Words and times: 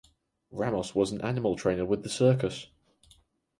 Ramos 0.51 0.95
was 0.95 1.11
an 1.11 1.21
animal 1.21 1.55
trainer 1.55 1.85
with 1.85 2.01
the 2.01 2.09
circus. 2.09 2.65